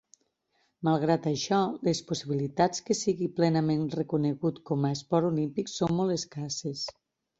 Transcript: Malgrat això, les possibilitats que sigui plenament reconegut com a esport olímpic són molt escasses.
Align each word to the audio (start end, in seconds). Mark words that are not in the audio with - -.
Malgrat 0.87 1.25
això, 1.31 1.59
les 1.87 2.01
possibilitats 2.11 2.83
que 2.87 2.97
sigui 3.01 3.29
plenament 3.41 3.83
reconegut 3.99 4.59
com 4.71 4.89
a 4.91 4.95
esport 4.99 5.31
olímpic 5.33 5.75
són 5.75 5.97
molt 6.01 6.17
escasses. 6.19 6.83